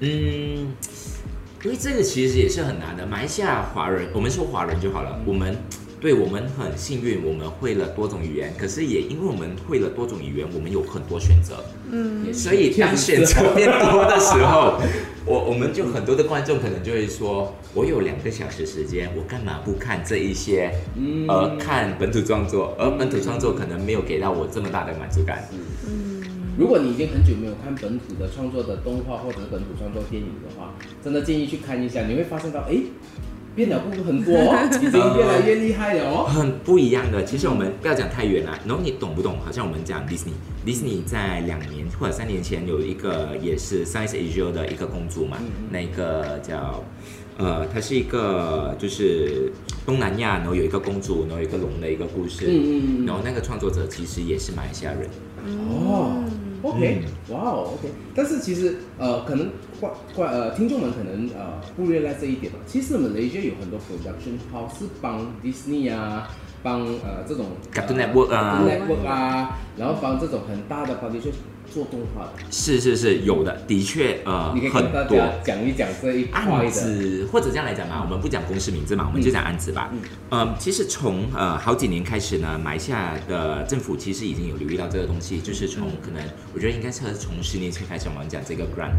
[0.00, 0.72] 嗯，
[1.64, 3.06] 因为这个其实也是很难的。
[3.06, 5.56] 马来西亚华人，我们说华人就好了，我们。
[6.06, 11.56] 对我们很幸运，我们会了多种语言，可是也因为我们会了多种语言，我们有很多选择。
[11.90, 14.78] 嗯，所以当选择变多的时候，
[15.26, 25.48] 我我们就很多的观众可能就会说，我有两个小时时间，我干嘛不看这一些，嗯而看本土创作，而本土创作可能没有给到我这么大的满足感。
[25.88, 26.22] 嗯，
[26.56, 32.76] 如果你已经很久没有看本土的创作的动画或者是本土创作电影的话，真的建议去看一下，你会发现到，哎。
[33.56, 34.32] 变了不很多，
[34.76, 36.24] 已经越来越厉害了哦。
[36.24, 38.56] 很不一样的，其实我们不要讲太远了。
[38.66, 39.38] 然后你懂不懂？
[39.44, 45.38] 好像我们讲 Disney，Disney 在两年或者三年前有一个也是 Science Asia 的一个公主嘛，
[45.70, 46.84] 那个叫
[47.38, 49.50] 呃，它是一个就是
[49.86, 52.44] 东南亚，然后有一个公主，然后有一个龙的一个故事。
[52.46, 53.06] 嗯嗯嗯。
[53.06, 55.08] 然后那个创作者其实也是马来西亚人。
[55.70, 56.22] 哦。
[56.62, 59.48] OK，哇哦，OK，但是其实呃，可能
[59.80, 62.58] 怪怪呃，听众们可能呃忽略了这一点吧。
[62.66, 66.28] 其实我们雷军有很多 production house 是帮 Disney 啊，
[66.62, 71.32] 帮呃这种 Cartoon Network 啊，Network 啊，然后帮这种很大的 publisher
[71.76, 74.92] 做动画的，是是是有的，的确呃你可以很多。
[74.92, 76.46] 跟大家讲一讲这一案。
[76.70, 79.92] 子或者这样来讲嘛，我们不讲公司名字嘛，我们就讲案子吧。
[80.30, 86.22] 嗯，其实从呃好几年开始呢，马来西亚的政府其实已经有留意到这个东西，就是从可能
[86.54, 88.96] 我觉得应该是从十年前开始，我们讲这个 grant，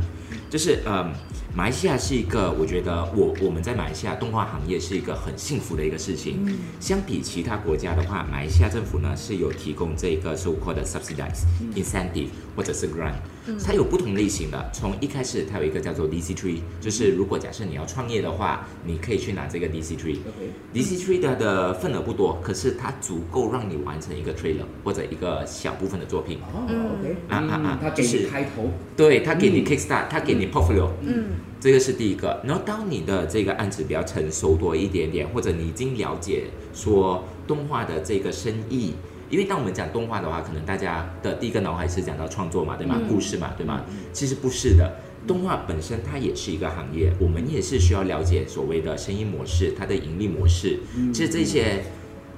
[0.51, 1.11] 就是嗯，
[1.55, 6.43] 马来西亚是一个我觉得我我们在马来西亚动画行业是一个很幸福的一个事情。
[6.45, 11.41] 嗯相比其他国家的话，马来西亚政府呢是有提供这个 so called subsidize
[11.75, 13.15] incentive 或者是 grant。
[13.65, 20.17] 它有不同类型的，从一开始它有一个叫做 DC Tree，就是如果假设你要创业的话，你可以去拿这个 DC Tree。
[20.27, 26.39] OK，DC Tree 的的份额不多，可是它足够让你完成一个 trailer 或者一个小部分的作品。
[26.53, 26.67] 哦
[26.99, 31.27] ，OK，啊啊啊嗯他给就是你开头，对，它给你嗯 kickstart，它给你 portfolio，嗯，
[31.61, 32.41] 这个是第一个。
[32.43, 38.93] 然后当你的这个案子比较成熟多一点点，或者你已经了解说动画的这个生意，
[39.29, 42.99] 因为当我们讲动画的话，可能大家的第一个脑海是讲到创作嘛，对吗？
[43.09, 43.81] 故事嘛，对吗？
[44.13, 44.91] 其实不是的。
[45.27, 50.79] 动画本身它也是一个行业，我们也是需要了解所谓的生意模式，它的盈利模式。
[51.13, 51.83] 其实这些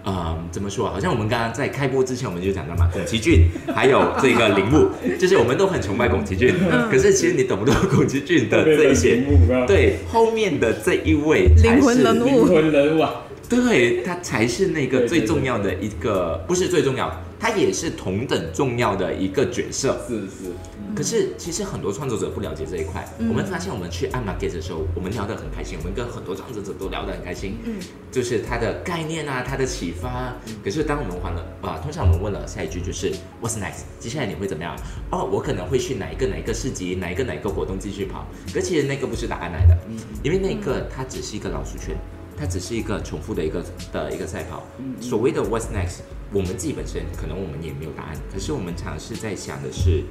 [0.06, 0.94] 嗯，怎么说啊？
[0.94, 6.56] 好像我们刚刚在开播之前我们就讲到嘛，宫崎骏 还有这个铃木，就是我们都很崇拜宫崎骏。
[6.90, 9.24] 可是其实你懂不懂宫崎骏的这一些？
[9.68, 20.00] 对，后面的这一位才灵魂是人物灵魂人物啊，对他才是那个最重要的一个，不是最重要，他也是同等重要的一个角色。
[20.08, 20.54] 是是，
[20.96, 23.04] 可是其实很多创作者不了解这一块。
[23.18, 27.58] 我们发现我们去按 market 的时候，我们聊得很开心，我们跟很多创作者都聊得很开心。
[27.64, 27.80] 嗯，
[28.12, 30.32] 就是它的概念啊，它的启发。
[30.64, 33.82] 可是当我们还了啊，通常我们问了下一句就是 What's next？
[34.00, 34.78] 接下来你会怎么样？
[35.10, 38.28] 哦，我可能会去哪一个哪一个市集，哪一个哪一个活动继续跑。
[38.54, 39.76] 可其实那个不是答案来的，
[40.22, 41.98] 因为那个它只是一个老鼠圈。
[42.40, 44.64] 它只是一个重复的一个的一个赛跑。
[45.02, 46.00] 所谓的 What's next，
[46.32, 50.04] 我们自己本身可能我们也没有答案，可是我们尝试在想的是，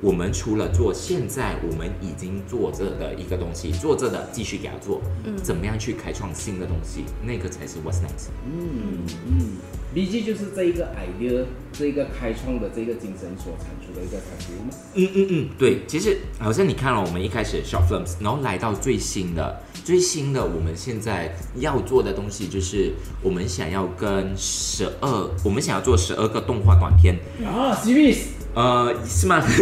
[0.00, 8.28] 我们除了做现在我们已经做着的一个东西，做着的继续给它做，嗯怎么样去开创新的东西，那个才是 What's next。
[8.44, 9.56] 嗯嗯
[9.94, 14.70] ，BG 就是这一个 idea，这一个开创的这个精神所产出的一个产物吗？
[14.94, 28.18] 嗯嗯嗯，对，其实好像你看了我们一开始 short films，然后来到最新的，最新的我们现在要做的东西就是我们想要跟十二，我们想要做十二个动画短片，啊，series，
[28.56, 29.44] 呃，是吗？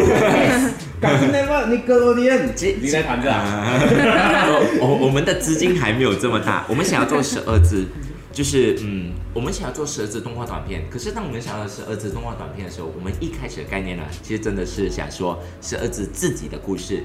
[1.69, 3.77] 你哥罗迪恩，你在谈着啊？
[4.81, 7.85] 我我们的资金还没有这么大，我们想要做十二支，
[8.33, 10.85] 就是嗯，我们想要做十二支动画短片。
[10.89, 17.03] 可是当我们想要十二支动画短片的时候，我们一开始的概念呢，其实真的是想说十二支自己的故事。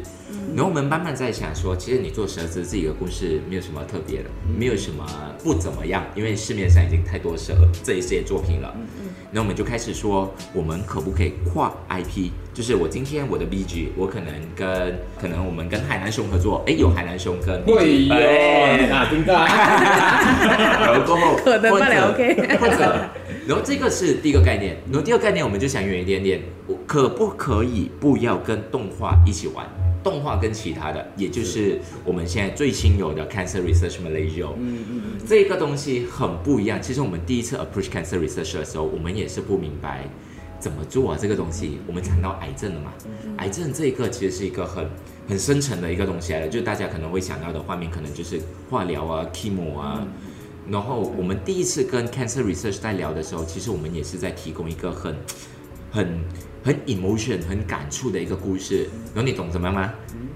[0.56, 5.04] 然后我们慢慢在想说，其实你做十二支自己的故事没有什么特别的，没有什么
[5.44, 8.72] 不怎么样，因为市面上已经太多十二这一些作品了。
[8.99, 8.99] 然
[9.36, 12.32] 后我们就开始说，我们可不可以跨 IP？
[12.54, 19.34] 就是我今天我的 BG，我可能跟可能我们跟海南熊合作，哎，有海南熊跟 BG，会哟，哎哪听到？
[19.46, 23.10] 然后过后可能不了 OK 或者，
[23.48, 29.66] 然后这个是第一个概念，然后第二个概念我们就想远一点点，我可不可以不要跟动画一起玩？
[30.04, 36.82] 动画跟其他的，也就是我们现在最新有的 Cancer Research Malaysia，嗯嗯这个东西很不一样。
[36.82, 40.08] 其实我们第一次 approach cancer research 的时候，我们也是不明白
[40.60, 41.80] 怎么做啊这个东西。
[41.86, 42.94] 我们谈到癌症了嘛，
[43.38, 44.90] 癌症这个其实是一个很
[45.28, 50.08] 很深层的一个东西来的，就大家可能会想到的画面，可能就是化疗啊、chemo 啊。
[50.70, 55.16] 然后我们第一次跟 cancer research 在聊的时候，其实我们也是在提供一个很
[55.92, 56.20] 很
[56.64, 58.90] 很 emotion 很感触的一个故事。
[59.14, 59.94] 然后你懂什么样吗？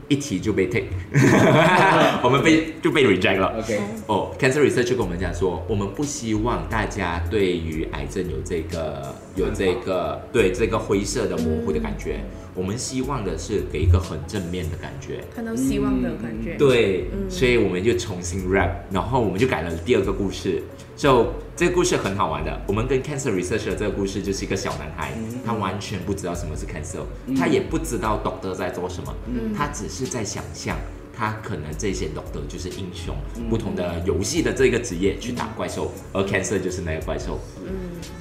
[0.10, 0.84] 一提就被 take，
[2.22, 3.58] 我们被就被 reject 了。
[3.58, 12.20] ，OK，哦，Cancer Research 就跟我们讲说，我们不希望大家对于癌症有这个有这个对这个灰色的模糊的感觉，
[12.56, 15.24] 我们希望的是给一个很正面的感觉。
[15.36, 16.56] 看到希望的感觉。
[16.56, 20.62] 对，所以我们就重新 rap，然后我们就改了第二个故事。
[20.96, 25.12] 就这个故事很好玩的，我们跟 Cancer Research 的这个故事就是一个小男孩，
[25.44, 27.02] 他完全不知道什么是 cancer，
[27.36, 29.14] 他也不知道 doctor 在做什么，
[29.58, 30.78] 他只是在想象。
[31.16, 33.16] 他可能这些 doctor 就是英雄，
[33.50, 37.40] 不同的游戏的这个职业去打怪兽，而 cancer 就是那个怪兽。
[37.66, 37.72] 嗯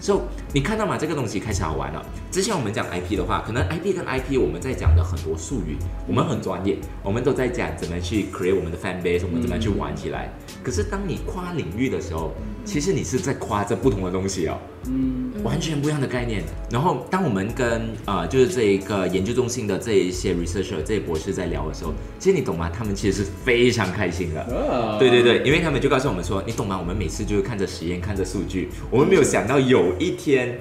[0.00, 0.18] 所以
[0.52, 0.96] 你看到吗？
[0.96, 2.04] 这个东西开始好玩了。
[2.30, 5.76] 之前我们讲 IP 的话，可能 IP 跟 IP 我们在讲的很多术语，
[6.06, 10.32] 我们很专业，我们都在讲怎么去 create 我们的 fan base，我们怎么样去玩起来。
[10.62, 12.32] 可是当你跨领域的时候，
[12.64, 14.58] 其实你是在夸着不同的东西哦。
[14.86, 16.42] 嗯完全不一样的概念。
[16.70, 22.70] 然后，当我们跟呃，就是这一个研究中心的这一些 researcher、这些博士在聊的时候，其实你懂吗？
[22.72, 24.40] 他们其实是非常开心的。
[24.40, 26.78] 啊对对对，因为他们就告诉我们说，你懂吗？
[26.78, 30.58] 我们每次就是看着实验，看着数据，我们没有想到有一天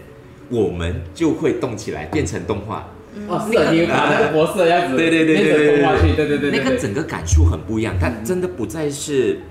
[0.49, 2.87] 我们就会动起来，变成动画。
[3.27, 9.39] 哦，是的，你把那个博士的样子对对对对变成对动画去，对对对对，那个整个感触很不一样，它真的不再是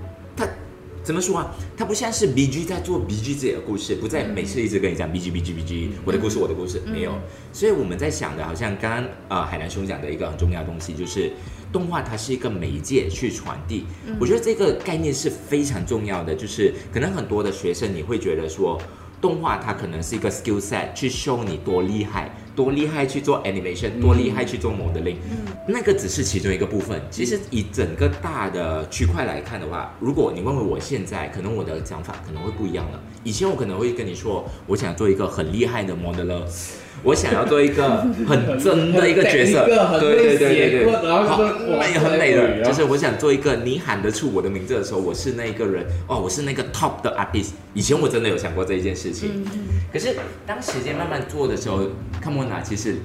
[1.03, 1.55] 怎么说啊？
[1.75, 7.13] 它不像是 B G 在做 B G 自己的故事，不再每次一直跟你讲 B G B G B G 我的故事我的故事没有。
[7.51, 11.31] 所以我们在想的，好像刚刚呃海南兄讲的一个很重要的东西，就是
[11.71, 13.85] 动画它是一个媒介去传递。
[14.19, 18.79] 我觉得这个概念是非常重要的，就是可能很多的学生你会觉得说。
[19.21, 27.01] 动画它可能是一个 skill set，去 show 你多厉害，多厉害去做 animation，多厉害去做 modeling，嗯、那个只是其中一个部分。
[27.09, 32.99] 其实以整个大的区块来看的话，如果你问问我现在，可能我的想法可能会不一样了。
[33.23, 36.43] 以前我可能会跟你说，我想做一个很厉害的 modeler。
[37.03, 39.65] 我想要做一个很真的一个角色，
[39.99, 47.51] 对对对对对，会写歌然后好就是哇美很美的，就是我想做一个你喊得出我的名字的时候，我是那一个人哦，我是那个 top 的 artist。
[47.73, 49.43] 以前我真的有想过这一件事情，
[49.91, 51.87] 可是当时间慢慢做的时候
[52.21, 52.95] ，come on 啊，其实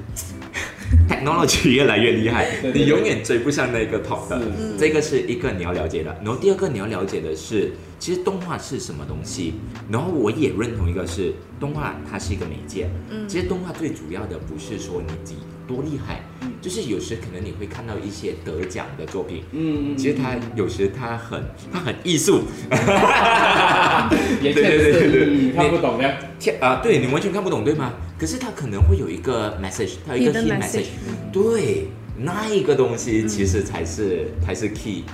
[1.08, 4.40] technology 越来越厉害，你永远追不上那个 top 的。
[4.78, 9.54] 这个是一个你要了解的，然后第二个你要了解的是，其实动画是什么东西。
[9.90, 12.88] 然后我也认同一个是，动画它是一个媒介。
[13.10, 16.22] 嗯其实动画最主要的不是说你自己多厉害，
[16.60, 21.42] 就是有时可能你会看到一些得奖的作品，嗯嗯其实它有时它很
[21.72, 22.42] 它很艺术，
[24.42, 26.14] 也对对对对看不懂的。
[26.38, 27.94] 天啊，对你完全看不懂，对吗？
[28.18, 30.86] 可是它可能会有一个 message，它有一个 key message，message，
[31.32, 31.88] 对，
[32.18, 35.04] 那一个东西其实才是、才是 key。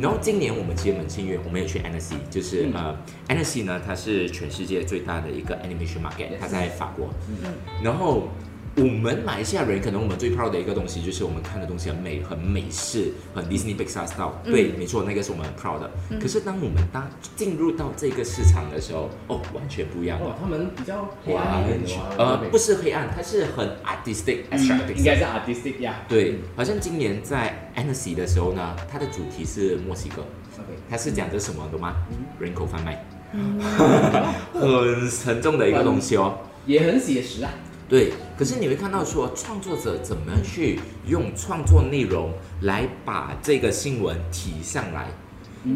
[0.00, 2.94] 然后今年我们其实蛮幸运，我们也去 NSC，就是、呃
[3.28, 7.08] NSC 呢，它是全世界最大的一个 animation market，它在法国。
[7.28, 7.52] 嗯。
[7.82, 8.28] 然后
[8.74, 14.32] 我们马来西亚人可能我们最 proud 的一个东西，就是我们看的东西很美、很美式、很 Disney Pixar style。
[14.42, 15.90] 对，没错，那个是我们很 proud 的。
[16.18, 17.06] 可是当我们当
[17.36, 20.28] 进入到这个市场的时候，哦，完全不一样了。
[20.28, 25.96] 哦，他们比较黑暗一点，呃，不是，黑暗，它是很 artistic abstract，、应该是 artistic 呀。
[26.08, 30.22] 对，好像今年在 Annecy 的时候呢，它的主题是墨西哥
[30.56, 31.94] ，OK，它是讲的什么懂吗？
[32.40, 33.04] 人口贩卖，
[34.54, 36.38] 很沉重的一个东西哦。
[36.64, 37.50] 也很写实啊。
[37.92, 42.32] 对，可是你会看到说，创作者怎么去用创作内容
[42.62, 45.08] 来把这个新闻提上来，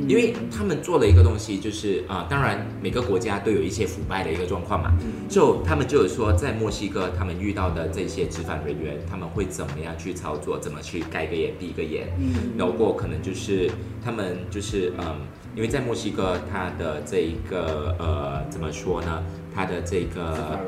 [0.09, 4.95] 因为他们做了一个东西，就是啊、当然每个国家都有一些腐败的一个状况嘛，
[5.29, 12.09] 就他们就有说，在墨西哥他们遇到的这些执法人员，他们会怎么样去操作，怎么去盖一个眼闭一个眼，
[12.57, 13.71] 然后过可能就是
[14.03, 15.21] 他们就是嗯，
[15.55, 19.23] 因为在墨西哥他的这一个呃怎么说呢，
[19.55, 20.59] 他的这个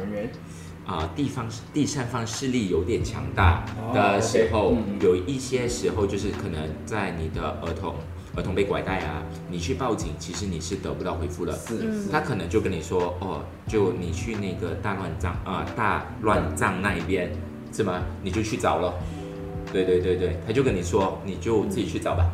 [0.89, 3.63] 啊、地方第三方势力有点强大
[3.93, 7.95] 的时候，有一些时候就是可能在你的儿童
[8.35, 11.53] 儿童被拐带啊，你去报警，其实你是得不到回复的。
[11.53, 17.31] 是他可能就跟你说，哦，就你去那个大乱葬啊、大乱葬那一边
[17.71, 18.03] 是吗？
[18.23, 18.95] 你就去找咯。
[19.71, 22.25] 对对对对，他就跟你说，你就自己去找吧。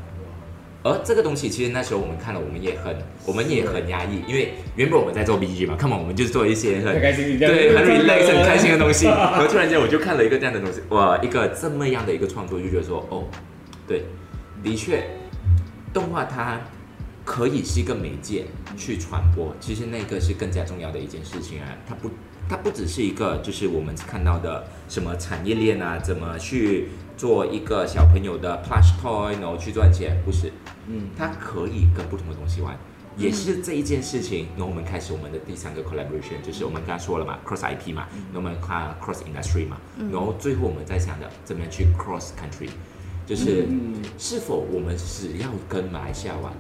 [0.84, 9.06] 而这个东西，其实那时候我们看了，我们也很，我们也很压抑，因为原本我们在做 BG 嘛，看嘛，我们就做一些很开开心对，很 relax、很开心的东西。
[9.10, 13.24] 然后突然间我就看了一个这样的东西，哇，一个这么样的一个创作，就觉得说，哦，
[13.88, 14.02] 对，
[14.62, 15.02] 的确，
[15.92, 16.60] 动画它
[17.24, 18.44] 可以是一个媒介
[18.76, 22.10] 去传播，其实那个是更加重要的一件事情啊，它不。
[22.48, 30.52] 它不只是一个，就是我们看到的什么产业链啊，怎么去做一个小朋友的 plush toy，然后去赚钱，不是，
[30.88, 32.76] 嗯，它可以跟不同的东西玩，
[33.16, 34.48] 也是这一件事情。
[34.56, 39.76] 然后我们开始我们的第三个 collaboration，就是我们刚刚说了嘛，cross IP 嘛，那我们看 cross industry 嘛，
[40.12, 42.68] 然后最后我们在想的怎么样去 cross country，
[43.26, 46.52] 就是嗯是否我们只要跟马来西亚玩。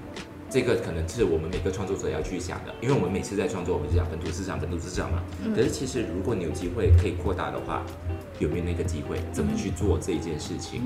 [0.54, 5.20] 这个可能是我们每个创作者要去想的，因为我们每次在创作，我们就讲本土市场，本土市场嘛。
[5.52, 7.84] 可是其实如果你有机会可以扩大的话，
[8.38, 9.18] 有没有那个机会？
[9.32, 10.82] 怎么去做这一件事情？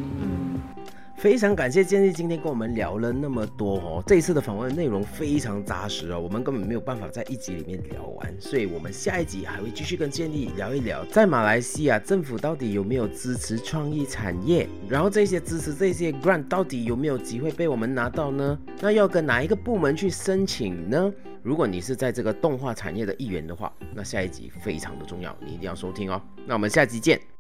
[1.19, 18.57] 非常感谢建议今天跟我们聊了那么多哦，这一次的访问内容非常扎实哦，我们根本没有办法在一集里面聊完，所以我们下一集还会继续跟建议聊一聊，在马来西亚政府到底有没有支持创意产业，然后这些支持这些 grant 到底有没有机会被我们拿到呢？
[18.81, 21.13] 那要跟哪一个部门去申请呢？
[21.43, 26.23] 如果你是在这个动画产业的一员的话，那下一集非常的重要，你一定要收听哦。
[26.47, 27.38] 那我们下集见。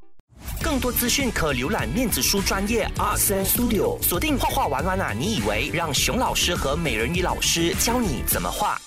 [0.62, 5.12] 更多资讯可浏览面子书专业 Art Sen Studio，锁定画画玩玩啊！
[5.16, 8.78] 你以为让熊老师和美人鱼老师教你怎么画？